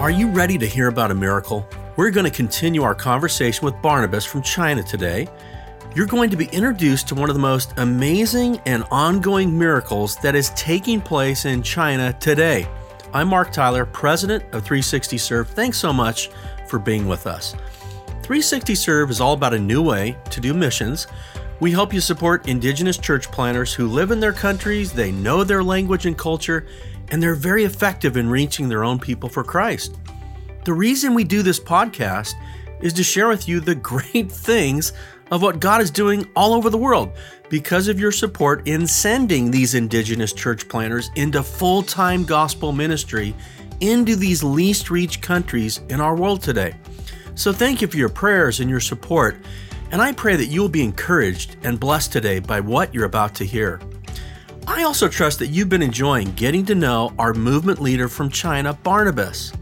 [0.00, 1.68] Are you ready to hear about a miracle?
[1.96, 5.28] We're going to continue our conversation with Barnabas from China today.
[5.94, 10.34] You're going to be introduced to one of the most amazing and ongoing miracles that
[10.34, 12.66] is taking place in China today.
[13.12, 15.50] I'm Mark Tyler, president of 360 Serve.
[15.50, 16.30] Thanks so much
[16.66, 17.52] for being with us.
[18.22, 21.08] 360 Serve is all about a new way to do missions.
[21.60, 25.62] We help you support Indigenous church planners who live in their countries, they know their
[25.62, 26.66] language and culture,
[27.10, 29.98] and they're very effective in reaching their own people for Christ.
[30.64, 32.34] The reason we do this podcast
[32.80, 34.92] is to share with you the great things
[35.30, 37.12] of what God is doing all over the world
[37.48, 43.34] because of your support in sending these Indigenous church planners into full time gospel ministry
[43.80, 46.74] into these least reached countries in our world today.
[47.34, 49.36] So, thank you for your prayers and your support,
[49.90, 53.34] and I pray that you will be encouraged and blessed today by what you're about
[53.36, 53.80] to hear.
[54.66, 58.74] I also trust that you've been enjoying getting to know our movement leader from China,
[58.74, 59.52] Barnabas.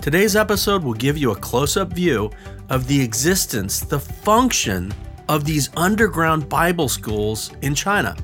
[0.00, 2.30] Today's episode will give you a close up view
[2.68, 4.92] of the existence, the function
[5.28, 8.16] of these underground Bible schools in China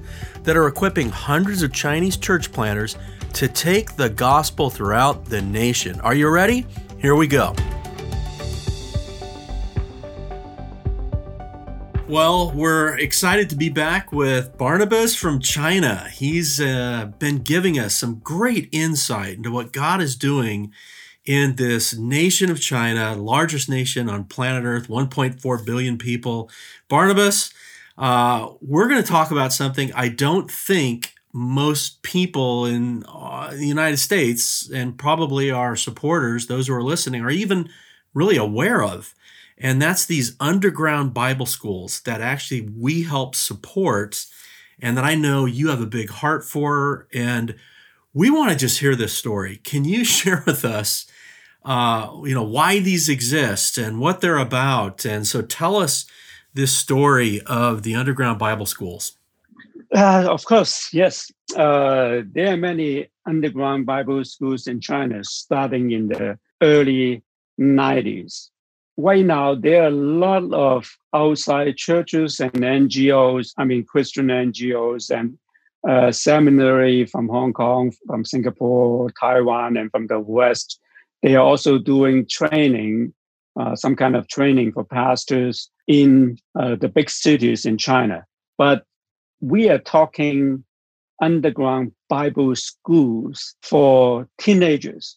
[0.42, 2.96] that are equipping hundreds of Chinese church planners
[3.32, 6.00] to take the gospel throughout the nation.
[6.00, 6.66] Are you ready?
[6.98, 7.54] Here we go.
[12.08, 16.08] Well, we're excited to be back with Barnabas from China.
[16.10, 20.72] He's uh, been giving us some great insight into what God is doing
[21.26, 26.50] in this nation of China, largest nation on planet Earth, 1.4 billion people.
[26.88, 27.52] Barnabas,
[27.98, 33.66] uh, we're going to talk about something I don't think most people in uh, the
[33.66, 37.68] United States and probably our supporters, those who are listening, are even
[38.14, 39.14] really aware of.
[39.60, 44.24] And that's these underground Bible schools that actually we help support
[44.80, 47.08] and that I know you have a big heart for.
[47.12, 47.56] And
[48.14, 49.56] we want to just hear this story.
[49.58, 51.06] Can you share with us,
[51.64, 55.04] uh, you know, why these exist and what they're about?
[55.04, 56.06] And so tell us
[56.54, 59.12] this story of the underground Bible schools.
[59.94, 61.32] Uh, of course, yes.
[61.56, 67.22] Uh, there are many underground Bible schools in China starting in the early
[67.58, 68.50] 90s
[68.98, 75.10] right now there are a lot of outside churches and NGOs, I mean Christian NGOs
[75.16, 75.38] and
[75.88, 80.80] uh, seminary from Hong Kong, from Singapore, Taiwan, and from the West.
[81.22, 83.14] They are also doing training,
[83.58, 88.26] uh, some kind of training for pastors in uh, the big cities in China.
[88.58, 88.84] But
[89.40, 90.64] we are talking
[91.22, 95.16] underground Bible schools for teenagers,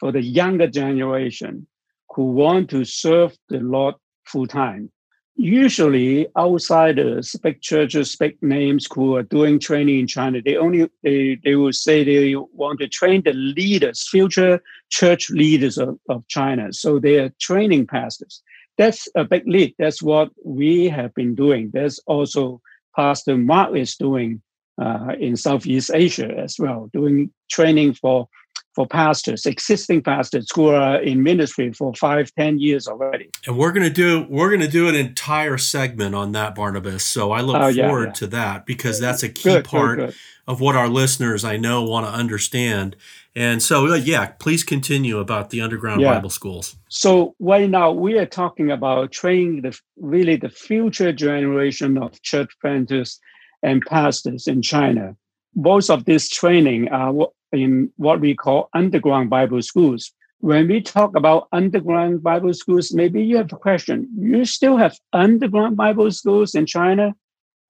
[0.00, 1.68] for the younger generation
[2.14, 3.94] who want to serve the Lord
[4.24, 4.90] full time.
[5.36, 11.38] Usually, outsiders, big churches, big names who are doing training in China, they only they,
[11.42, 14.60] they will say they want to train the leaders, future
[14.90, 16.72] church leaders of, of China.
[16.72, 18.42] So they are training pastors.
[18.76, 19.74] That's a big lead.
[19.78, 21.70] That's what we have been doing.
[21.72, 22.60] That's also
[22.94, 24.42] Pastor Mark is doing
[24.80, 28.28] uh, in Southeast Asia as well, doing training for
[28.74, 33.30] for pastors, existing pastors who are in ministry for five, ten years already.
[33.46, 37.04] And we're gonna do we're gonna do an entire segment on that, Barnabas.
[37.04, 38.12] So I look oh, yeah, forward yeah.
[38.12, 40.14] to that because that's a key good, part good, good.
[40.46, 42.96] of what our listeners I know want to understand.
[43.36, 46.14] And so, uh, yeah, please continue about the underground yeah.
[46.14, 46.76] Bible schools.
[46.88, 52.50] So right now we are talking about training the really the future generation of church
[52.60, 53.20] planters
[53.62, 55.16] and pastors in China.
[55.54, 57.12] Most of this training are
[57.52, 60.12] in what we call underground Bible schools.
[60.38, 64.08] When we talk about underground Bible schools, maybe you have a question.
[64.18, 67.14] You still have underground Bible schools in China?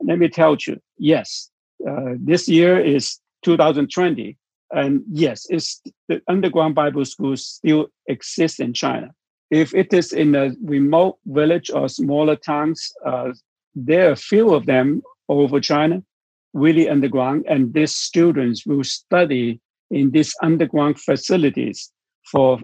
[0.01, 1.51] Let me tell you, yes.
[1.87, 4.37] Uh, this year is 2020.
[4.73, 9.11] And yes, it's the underground Bible schools still exist in China.
[9.51, 13.33] If it is in a remote village or smaller towns, uh,
[13.75, 16.05] there are a few of them over China,
[16.53, 21.91] really underground, and these students will study in these underground facilities
[22.31, 22.61] for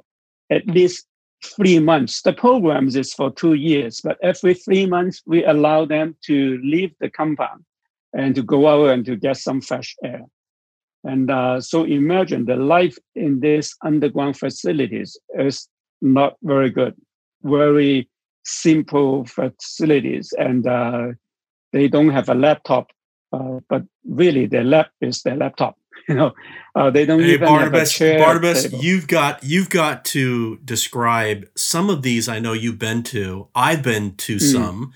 [0.51, 1.07] at least
[1.45, 2.23] three months.
[2.23, 6.93] The program is for two years, but every three months we allow them to leave
[7.01, 7.65] the compound
[8.13, 10.23] and to go out and to get some fresh air.
[11.05, 15.69] And uh, so imagine the life in these underground facilities is
[16.01, 16.95] not very good,
[17.43, 18.09] very
[18.45, 21.09] simple facilities, and uh,
[21.73, 22.91] they don't have a laptop.
[23.37, 25.77] Uh, but really, their lap is their laptop.
[26.09, 26.33] you know,
[26.75, 28.79] uh, they don't hey, even Barnabas, Barnabas, table.
[28.83, 32.29] you've got you've got to describe some of these.
[32.29, 33.49] I know you've been to.
[33.55, 34.53] I've been to mm.
[34.53, 34.93] some,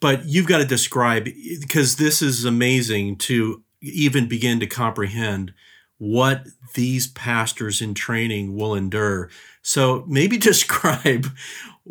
[0.00, 1.28] but you've got to describe
[1.60, 5.54] because this is amazing to even begin to comprehend
[5.98, 9.30] what these pastors in training will endure.
[9.62, 11.26] So maybe describe,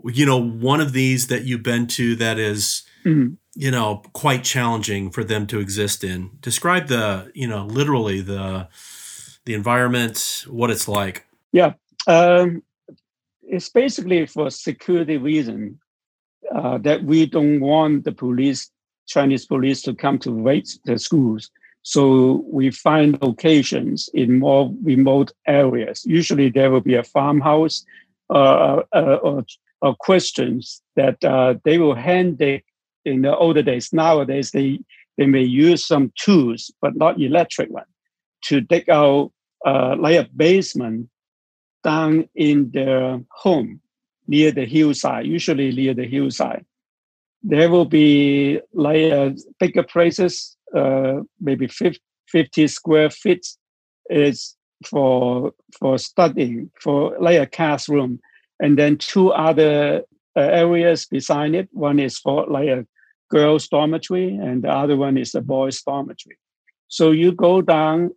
[0.05, 3.35] you know, one of these that you've been to that is, mm-hmm.
[3.57, 6.29] You know, quite challenging for them to exist in.
[6.41, 8.67] Describe the, you know, literally the
[9.45, 11.25] the environment, what it's like.
[11.51, 11.73] Yeah,
[12.05, 12.61] um,
[13.41, 15.79] it's basically for security reason
[16.53, 18.69] uh, that we don't want the police,
[19.07, 21.49] Chinese police, to come to raid the schools.
[21.81, 26.05] So we find locations in more remote areas.
[26.05, 27.85] Usually there will be a farmhouse
[28.29, 29.45] uh, uh, or,
[29.81, 32.63] or questions that uh, they will hand it
[33.07, 33.91] in the older days.
[33.93, 34.79] Nowadays, they,
[35.17, 37.85] they may use some tools, but not electric one,
[38.45, 39.31] to dig out
[39.65, 41.09] uh, like a basement
[41.83, 43.81] down in their home
[44.27, 46.65] near the hillside, usually near the hillside.
[47.43, 53.47] There will be like uh, bigger places uh, maybe 50 square feet
[54.09, 54.55] is
[54.85, 58.19] for for studying for like a classroom
[58.59, 60.03] and then two other
[60.35, 62.85] uh, areas beside it one is for like a
[63.29, 66.37] girls dormitory and the other one is the boys dormitory.
[66.87, 68.11] So you go down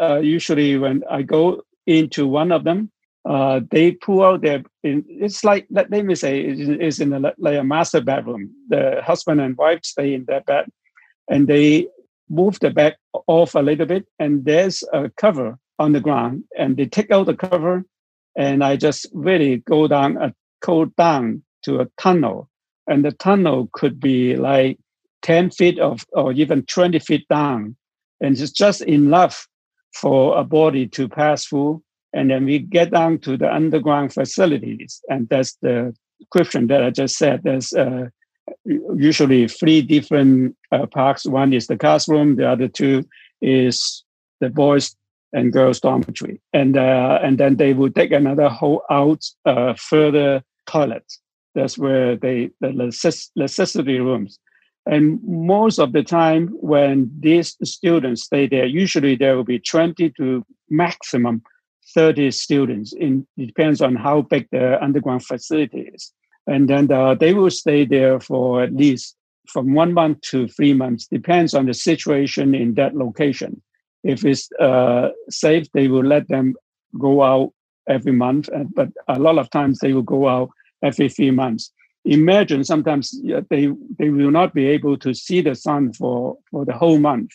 [0.00, 2.90] uh, usually when i go into one of them
[3.28, 7.64] uh, they pull out their it's like let me say it's in a, like a
[7.64, 8.50] master bedroom.
[8.68, 10.66] The husband and wife stay in that bed
[11.28, 11.88] and they
[12.28, 16.76] move the bed off a little bit, and there's a cover on the ground, and
[16.76, 17.84] they take out the cover,
[18.36, 22.48] and I just really go down a go down to a tunnel,
[22.86, 24.78] and the tunnel could be like
[25.22, 27.76] ten feet of or even twenty feet down,
[28.20, 29.46] and it's just enough
[29.92, 31.82] for a body to pass through.
[32.12, 36.90] And then we get down to the underground facilities, and that's the description that I
[36.90, 37.42] just said.
[37.42, 38.08] There's uh,
[38.64, 41.26] usually three different uh, parks.
[41.26, 43.04] One is the classroom, the other two
[43.42, 44.04] is
[44.40, 44.96] the boys
[45.32, 50.42] and girls dormitory, and uh, and then they will take another hole out uh, further
[50.66, 51.20] toilets.
[51.56, 52.72] That's where they the
[53.34, 54.38] necessity rooms.
[54.88, 60.10] And most of the time, when these students stay there, usually there will be 20
[60.10, 61.42] to maximum
[61.92, 62.92] 30 students.
[62.92, 66.12] In, it depends on how big the underground facility is
[66.46, 69.16] and then uh, they will stay there for at least
[69.48, 73.60] from one month to three months depends on the situation in that location
[74.02, 76.54] if it's uh, safe they will let them
[76.98, 77.52] go out
[77.88, 80.50] every month but a lot of times they will go out
[80.86, 81.72] every three months
[82.04, 83.04] imagine sometimes
[83.50, 83.64] they
[83.98, 87.30] they will not be able to see the sun for for the whole month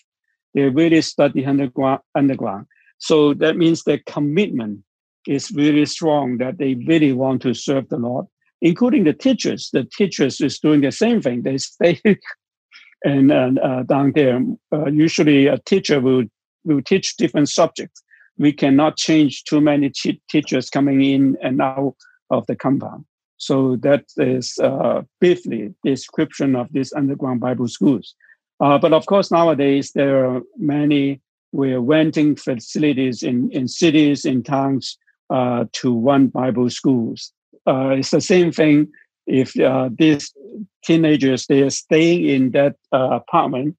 [0.53, 2.65] they really study underground underground
[2.98, 4.80] so that means their commitment
[5.27, 8.25] is really strong that they really want to serve the lord
[8.62, 9.69] including the teachers.
[9.74, 11.42] The teachers is doing the same thing.
[11.42, 12.00] They stay
[13.03, 14.39] and uh, down there.
[14.71, 16.24] Uh, usually, a teacher will
[16.63, 18.03] will teach different subjects.
[18.38, 19.92] We cannot change too many
[20.30, 21.95] teachers coming in and out
[22.30, 23.06] of the compound.
[23.41, 28.15] So that is uh, briefly description of these underground Bible schools.
[28.59, 31.21] Uh, but of course, nowadays there are many.
[31.53, 34.97] We're renting facilities in, in cities, in towns,
[35.29, 37.33] uh, to run Bible schools
[37.67, 38.88] uh, it's the same thing
[39.27, 40.33] if uh, these
[40.83, 43.75] teenagers they are staying in that uh, apartment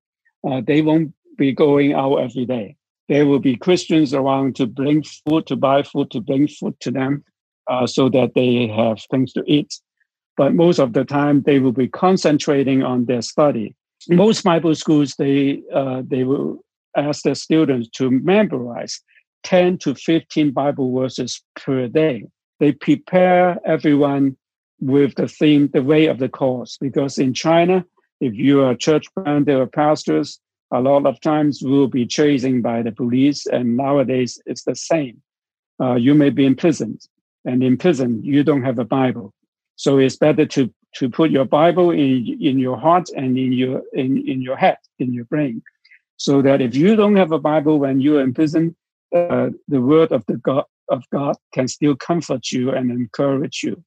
[0.65, 2.77] they won't be going out every day
[3.09, 6.91] there will be christians around to bring food to buy food to bring food to
[6.91, 7.25] them
[7.69, 9.81] uh, so that they have things to eat
[10.37, 13.75] but most of the time they will be concentrating on their study
[14.09, 16.65] most bible schools they uh, they will
[16.97, 19.01] ask their students to memorize
[19.45, 22.25] 10 to 15 bible verses per day
[22.61, 24.37] they prepare everyone
[24.83, 27.85] with the theme, the way of the cross, Because in China,
[28.21, 30.41] if you are a church planter or pastors,
[30.73, 33.47] a lot of times will be chasing by the police.
[33.47, 35.23] And nowadays, it's the same.
[35.81, 37.01] Uh, you may be imprisoned,
[37.45, 39.33] and in prison, you don't have a Bible.
[39.77, 43.83] So it's better to to put your Bible in in your heart and in your
[43.93, 45.63] in, in your head, in your brain,
[46.17, 48.77] so that if you don't have a Bible when you are in prison,
[49.15, 53.83] uh, the word of the God of God can still comfort you and encourage you.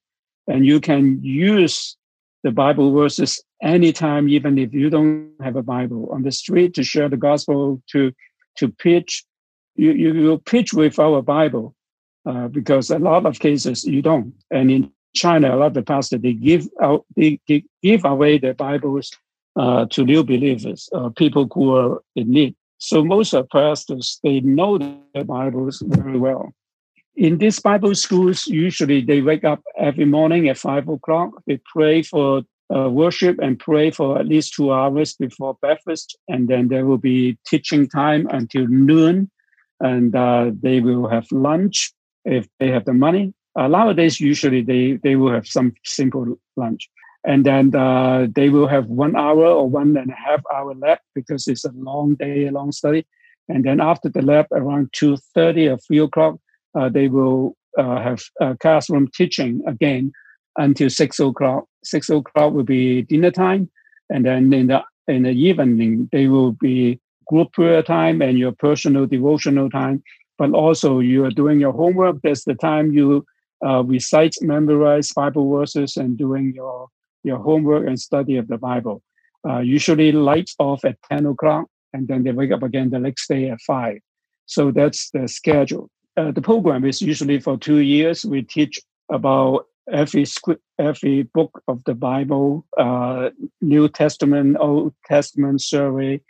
[0.48, 1.96] And you can use
[2.42, 6.84] the Bible verses anytime, even if you don't have a Bible on the street to
[6.84, 8.12] share the gospel, to
[8.58, 9.24] to pitch.
[9.76, 11.74] You, you will pitch with our Bible
[12.26, 14.34] uh, because a lot of cases you don't.
[14.50, 17.40] And in China, a lot of the pastors they give out they,
[17.82, 19.10] give away their Bibles
[19.56, 22.54] uh, to new believers, uh, people who are in need.
[22.78, 26.52] So most of pastors they know their Bibles very well
[27.16, 31.30] in these Bible schools, usually they wake up every morning at five o'clock.
[31.46, 32.42] They pray for
[32.74, 36.98] uh, worship and pray for at least two hours before breakfast, and then there will
[36.98, 39.30] be teaching time until noon.
[39.78, 41.92] and uh, they will have lunch
[42.26, 43.32] if they have the money.
[43.56, 46.90] Uh, nowadays, usually they, they will have some simple lunch.
[47.24, 50.98] And then uh, they will have one hour or one and a half hour lab
[51.14, 53.06] because it's a long day, a long study.
[53.48, 56.36] And then after the lab, around 2.30 or 3 o'clock,
[56.78, 58.22] uh, they will uh, have
[58.60, 60.12] classroom teaching again
[60.56, 61.64] until 6 o'clock.
[61.84, 63.70] 6 o'clock will be dinner time.
[64.10, 68.52] And then in the, in the evening, they will be group prayer time and your
[68.52, 70.02] personal devotional time.
[70.38, 72.16] But also you are doing your homework.
[72.22, 73.24] That's the time you
[73.64, 76.88] uh, recite, memorize Bible verses and doing your,
[77.24, 79.02] your homework and study of the Bible.
[79.48, 83.28] Uh, usually lights off at 10 o'clock and then they wake up again the next
[83.28, 83.98] day at 5.
[84.46, 85.90] So that's the schedule.
[86.16, 88.24] Uh, the program is usually for two years.
[88.24, 95.62] We teach about every script, every book of the Bible, uh, New Testament, Old Testament
[95.62, 96.20] survey,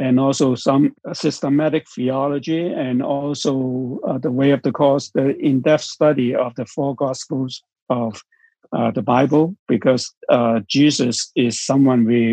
[0.00, 3.52] and also some systematic theology, and also
[4.08, 8.12] uh, the way of the cross, the in-depth study of the four Gospels of
[8.72, 10.04] uh, the Bible, because
[10.36, 12.24] uh, Jesus is someone we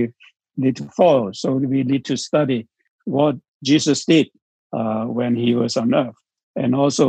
[0.55, 1.31] need to follow.
[1.33, 2.59] So we need to study
[3.05, 3.36] what
[3.69, 4.27] Jesus did
[4.71, 6.19] uh, when he was on earth,
[6.55, 7.07] and also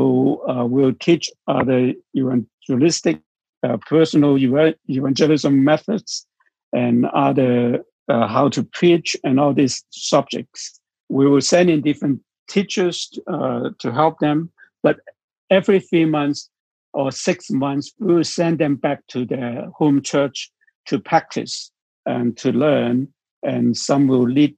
[0.51, 3.21] uh, we'll teach other evangelistic
[3.67, 6.27] uh, personal evangelism methods
[6.73, 10.81] and other uh, how to preach and all these subjects.
[11.09, 14.51] We will send in different teachers uh, to help them,
[14.83, 15.01] but
[15.51, 16.49] every three months
[16.95, 20.51] or six months, we will send them back to their home church
[20.87, 21.71] to practice
[22.07, 23.09] and to learn.
[23.43, 24.57] And some will lead,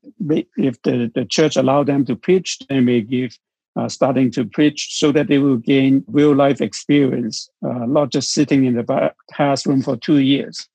[0.57, 3.37] if the, the church allow them to preach, they may give
[3.77, 8.33] uh, starting to preach so that they will gain real life experience, uh, not just
[8.33, 10.69] sitting in the classroom for two years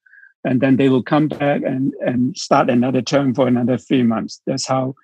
[0.46, 4.42] and then they will come back and and start another term for another three months.
[4.46, 4.96] That's how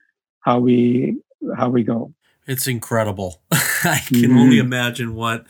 [0.41, 1.17] how we
[1.57, 2.13] how we go.
[2.47, 3.41] It's incredible.
[3.51, 4.37] I can mm-hmm.
[4.37, 5.45] only imagine what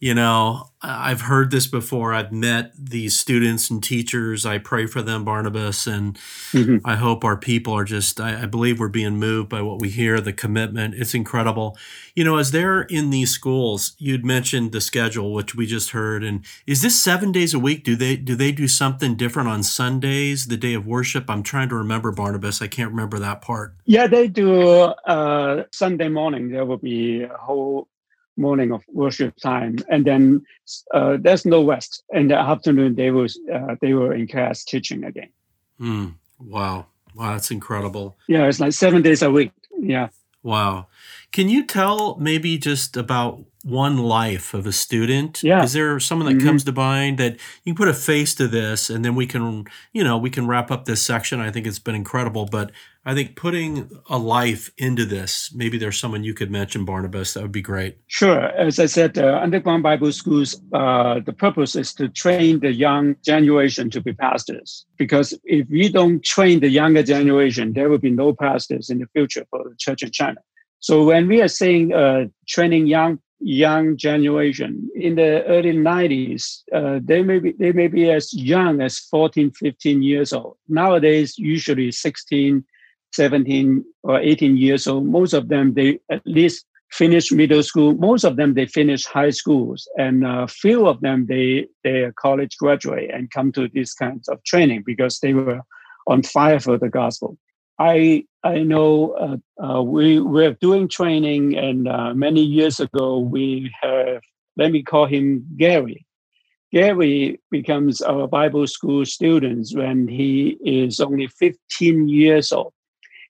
[0.00, 2.14] you know, I've heard this before.
[2.14, 4.46] I've met these students and teachers.
[4.46, 6.14] I pray for them, Barnabas, and
[6.52, 6.78] mm-hmm.
[6.86, 9.90] I hope our people are just, I, I, believe we're being moved by what we
[9.90, 10.94] hear, the commitment.
[10.94, 11.76] It's incredible.
[12.14, 16.24] You know, as they're in these schools, you'd mentioned the schedule, which we just heard.
[16.24, 17.84] And is this seven days a week?
[17.84, 21.28] Do they do they do something different on Sundays, the day of worship?
[21.28, 22.62] I'm trying to remember, Barnabas.
[22.62, 23.74] I can't remember that part.
[23.84, 26.50] Yeah, they do uh, Sunday morning.
[26.50, 27.86] There will be a whole
[28.40, 30.44] morning of worship time, and then
[30.92, 32.02] uh, there's no rest.
[32.12, 35.30] In the afternoon, they was uh, they were in class teaching again.
[35.80, 38.16] Mm, wow, wow, that's incredible.
[38.26, 39.52] Yeah, it's like seven days a week.
[39.78, 40.08] Yeah.
[40.42, 40.86] Wow.
[41.32, 45.42] Can you tell maybe just about one life of a student?
[45.42, 45.62] Yeah.
[45.62, 46.46] Is there someone that mm-hmm.
[46.46, 49.66] comes to mind that you can put a face to this and then we can,
[49.92, 51.40] you know, we can wrap up this section.
[51.40, 52.72] I think it's been incredible, but
[53.04, 57.42] I think putting a life into this, maybe there's someone you could mention, Barnabas, that
[57.42, 57.96] would be great.
[58.08, 58.40] Sure.
[58.40, 63.16] As I said, uh, underground Bible schools, uh, the purpose is to train the young
[63.24, 64.84] generation to be pastors.
[64.98, 69.06] Because if we don't train the younger generation, there will be no pastors in the
[69.14, 70.40] future for the church in China.
[70.80, 77.00] So when we are saying uh, training young young generation in the early 90s uh,
[77.02, 80.56] they may be they may be as young as 14 15 years old.
[80.68, 82.64] Nowadays usually 16
[83.12, 87.94] 17 or 18 years old most of them they at least finish middle school.
[87.94, 92.00] Most of them they finish high schools and a uh, few of them they they
[92.00, 95.60] are college graduate and come to these kinds of training because they were
[96.08, 97.38] on fire for the gospel
[97.80, 103.72] I I know uh, uh, we we're doing training, and uh, many years ago we
[103.80, 104.22] have
[104.58, 106.06] let me call him Gary.
[106.72, 112.72] Gary becomes our Bible school student when he is only 15 years old.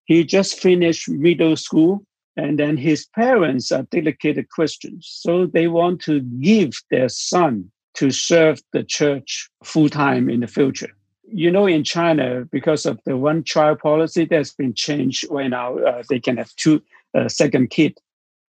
[0.04, 2.04] He just finished middle school,
[2.36, 8.10] and then his parents are dedicated Christians, so they want to give their son to
[8.10, 10.94] serve the church full time in the future
[11.32, 15.78] you know, in China, because of the one child policy that's been changed right now,
[15.78, 16.82] uh, they can have two
[17.14, 17.98] uh, second kid.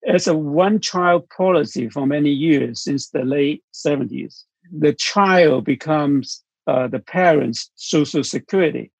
[0.06, 6.42] As a one child policy for many years since the late 70s, the child becomes
[6.66, 8.90] uh, the parents' social security.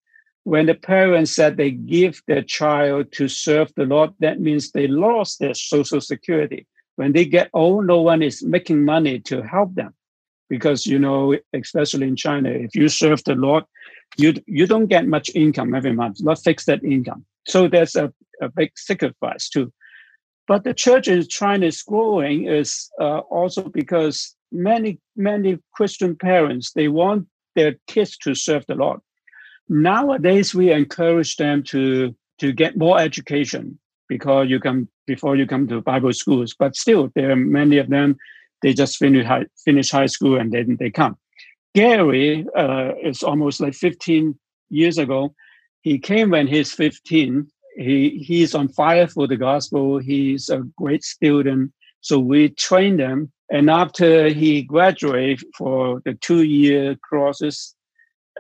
[0.44, 4.86] When the parents said they give their child to serve the Lord, that means they
[4.86, 6.66] lost their social security.
[6.96, 9.94] When they get old, no one is making money to help them
[10.48, 13.64] because you know especially in china if you serve the lord
[14.16, 18.12] you you don't get much income every month not fixed income so there's a,
[18.42, 19.72] a big sacrifice too
[20.46, 26.72] but the church in china is growing is uh, also because many many christian parents
[26.72, 29.00] they want their kids to serve the lord
[29.68, 33.78] nowadays we encourage them to to get more education
[34.08, 36.54] because you come before you come to Bible schools.
[36.58, 38.16] But still, there are many of them.
[38.62, 41.16] They just finish high, finish high school and then they come.
[41.74, 44.38] Gary uh, is almost like 15
[44.70, 45.34] years ago.
[45.82, 47.46] He came when he's 15.
[47.76, 49.98] He he's on fire for the gospel.
[49.98, 51.72] He's a great student.
[52.00, 53.32] So we train them.
[53.50, 57.74] And after he graduated for the two year courses,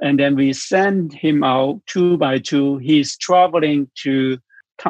[0.00, 2.78] and then we send him out two by two.
[2.78, 4.38] He's traveling to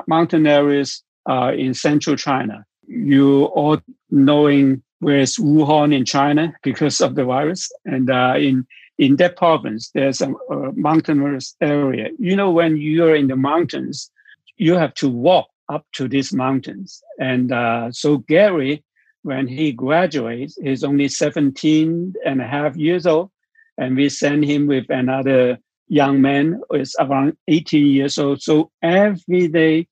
[0.07, 2.65] mountain areas uh, in central China.
[2.87, 3.79] You all
[4.11, 8.67] knowing where's Wuhan in China because of the virus, and uh, in
[8.99, 12.09] in that province there's a, a mountainous area.
[12.19, 14.11] You know, when you're in the mountains,
[14.57, 18.83] you have to walk up to these mountains, and uh, so Gary,
[19.23, 23.31] when he graduates, is only 17 and a half years old
[23.79, 28.43] and we send him with another young man who is around 18 years old.
[28.43, 29.87] So every day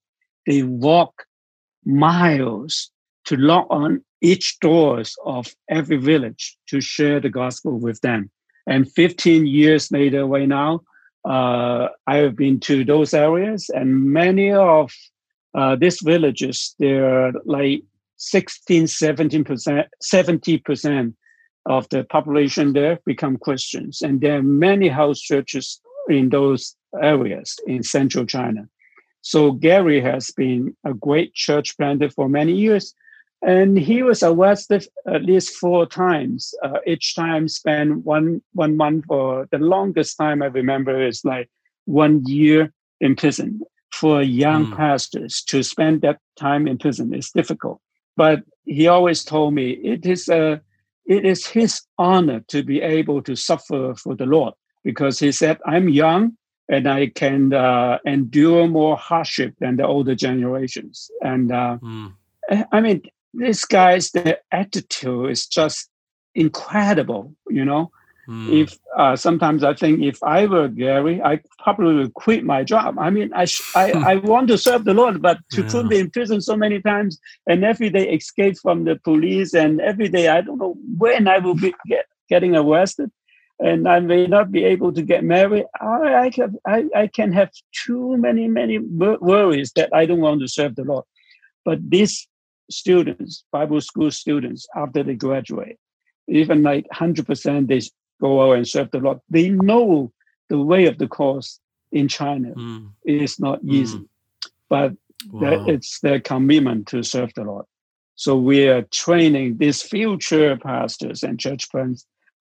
[0.44, 1.24] they walk
[1.84, 2.90] miles
[3.26, 8.30] to knock on each doors of every village to share the gospel with them.
[8.66, 10.80] And 15 years later, right now,
[11.24, 14.92] uh, I have been to those areas, and many of
[15.54, 17.82] uh, these villages, they're like
[18.18, 21.16] 16, 17 percent, 70 percent
[21.66, 24.02] of the population there become Christians.
[24.02, 28.68] And there are many house churches in those areas in central China.
[29.22, 32.94] So Gary has been a great church planter for many years.
[33.42, 36.54] And he was arrested at least four times.
[36.62, 41.50] Uh, each time spent one one month, or the longest time I remember is like
[41.84, 43.60] one year in prison.
[43.92, 44.76] For young mm.
[44.76, 47.80] pastors to spend that time in prison is difficult.
[48.16, 50.60] But he always told me it is a
[51.06, 55.58] it is his honor to be able to suffer for the Lord because he said,
[55.64, 56.36] I'm young
[56.68, 61.10] and I can uh, endure more hardship than the older generations.
[61.22, 62.12] And uh, mm.
[62.72, 63.02] I mean,
[63.34, 65.88] this guy's the attitude is just
[66.34, 67.90] incredible, you know.
[68.28, 68.62] Mm.
[68.62, 72.98] If uh, sometimes I think if I were Gary, I probably would quit my job.
[72.98, 75.68] I mean, I sh- I, I want to serve the Lord, but to yeah.
[75.70, 79.80] put me in prison so many times and every day escape from the police and
[79.80, 83.12] every day I don't know when I will be get, getting arrested
[83.58, 85.66] and I may not be able to get married.
[85.80, 87.50] I I can I, I can have
[87.84, 91.04] too many many worries that I don't want to serve the Lord.
[91.64, 92.28] But these
[92.70, 95.78] students, Bible school students, after they graduate,
[96.28, 97.80] even like hundred percent, they
[98.20, 99.20] go out and serve the Lord.
[99.30, 100.12] They know
[100.48, 101.60] the way of the cross
[101.92, 102.90] in China mm.
[103.04, 104.08] is not easy, mm.
[104.68, 104.92] but
[105.30, 105.64] wow.
[105.66, 107.66] it's their commitment to serve the Lord.
[108.16, 111.68] So we are training these future pastors and church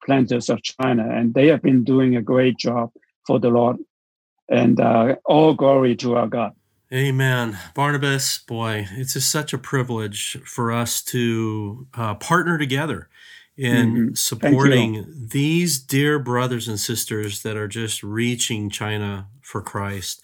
[0.06, 2.92] planters of China, and they have been doing a great job
[3.28, 3.78] for the Lord.
[4.48, 6.54] And uh, all glory to our God.
[6.94, 7.58] Amen.
[7.74, 13.10] Barnabas, boy, it's just such a privilege for us to uh, partner together
[13.58, 14.14] in mm-hmm.
[14.14, 20.22] supporting these dear brothers and sisters that are just reaching China for Christ.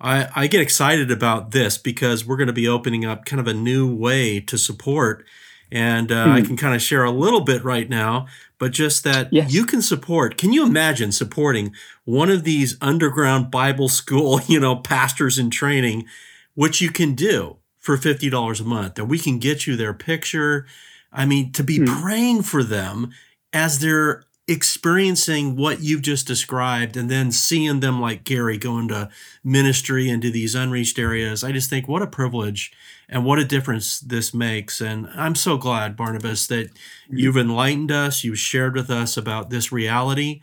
[0.00, 3.48] I, I get excited about this because we're going to be opening up kind of
[3.48, 5.24] a new way to support.
[5.70, 6.32] And uh, mm.
[6.32, 8.26] I can kind of share a little bit right now,
[8.58, 9.52] but just that yes.
[9.52, 10.36] you can support.
[10.36, 11.74] Can you imagine supporting
[12.04, 16.06] one of these underground Bible school, you know, pastors in training,
[16.54, 18.98] which you can do for $50 a month?
[18.98, 20.66] And we can get you their picture
[21.14, 21.84] I mean, to be hmm.
[21.84, 23.12] praying for them
[23.52, 29.08] as they're experiencing what you've just described and then seeing them like Gary go into
[29.42, 31.42] ministry into these unreached areas.
[31.42, 32.72] I just think what a privilege
[33.08, 34.80] and what a difference this makes.
[34.82, 36.68] And I'm so glad, Barnabas, that
[37.08, 37.16] hmm.
[37.16, 40.42] you've enlightened us, you've shared with us about this reality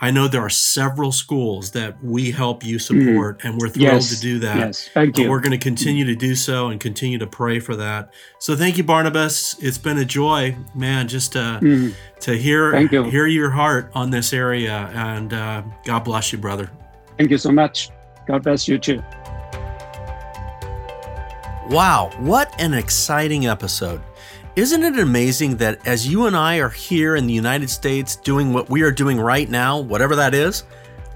[0.00, 3.44] I know there are several schools that we help you support, mm.
[3.44, 4.14] and we're thrilled yes.
[4.14, 4.56] to do that.
[4.58, 5.30] Yes, thank but you.
[5.30, 8.12] We're going to continue to do so and continue to pray for that.
[8.38, 9.56] So thank you, Barnabas.
[9.60, 11.94] It's been a joy, man, just to mm.
[12.20, 13.04] to hear you.
[13.04, 16.70] hear your heart on this area, and uh, God bless you, brother.
[17.16, 17.90] Thank you so much.
[18.28, 19.02] God bless you too.
[21.70, 24.00] Wow, what an exciting episode!
[24.56, 28.52] Isn't it amazing that as you and I are here in the United States doing
[28.52, 30.64] what we are doing right now, whatever that is,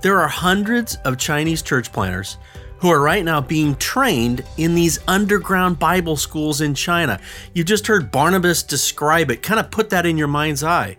[0.00, 2.38] there are hundreds of Chinese church planters
[2.78, 7.20] who are right now being trained in these underground Bible schools in China.
[7.52, 10.96] You just heard Barnabas describe it, kind of put that in your mind's eye.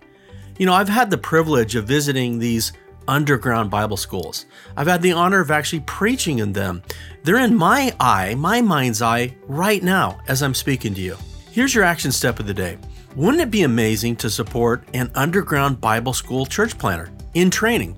[0.57, 2.73] You know, I've had the privilege of visiting these
[3.07, 4.45] underground Bible schools.
[4.77, 6.83] I've had the honor of actually preaching in them.
[7.23, 11.17] They're in my eye, my mind's eye, right now as I'm speaking to you.
[11.53, 12.79] Here's your action step of the day.
[13.15, 17.95] Wouldn't it be amazing to support an underground Bible school church planner in training?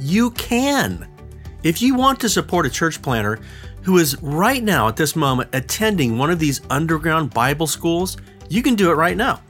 [0.00, 1.06] You can.
[1.62, 3.38] If you want to support a church planner
[3.82, 8.16] who is right now at this moment attending one of these underground Bible schools,
[8.48, 9.40] you can do it right now.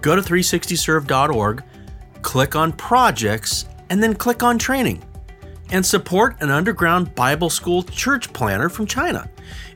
[0.00, 1.62] Go to 360serve.org,
[2.22, 5.04] click on projects, and then click on training.
[5.70, 9.28] And support an underground Bible school church planner from China.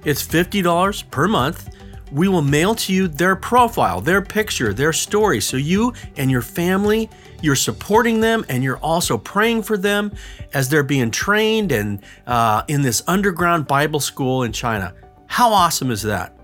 [0.06, 1.75] It's $50 per month.
[2.12, 6.42] We will mail to you their profile, their picture, their story, so you and your
[6.42, 7.10] family
[7.42, 10.12] you're supporting them and you're also praying for them
[10.54, 14.94] as they're being trained and uh, in this underground Bible school in China.
[15.26, 16.36] How awesome is that?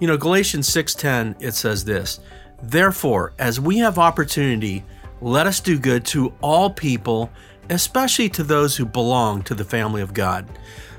[0.00, 2.20] You know, Galatians 6:10 it says this,
[2.62, 4.84] "Therefore, as we have opportunity,
[5.20, 7.30] let us do good to all people,
[7.70, 10.46] especially to those who belong to the family of God."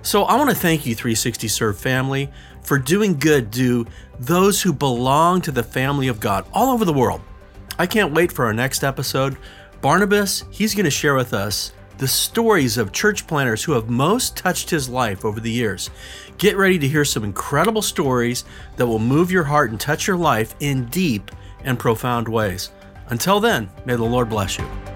[0.02, 2.32] So, I want to thank you 360 Serve family
[2.64, 3.86] for doing good to
[4.20, 7.22] those who belong to the family of God all over the world.
[7.78, 9.38] I can't wait for our next episode.
[9.82, 14.38] Barnabas, he's going to share with us the stories of church planners who have most
[14.38, 15.90] touched his life over the years.
[16.38, 18.46] Get ready to hear some incredible stories
[18.78, 21.30] that will move your heart and touch your life in deep
[21.64, 22.72] and profound ways.
[23.10, 24.89] Until then, may the Lord bless you.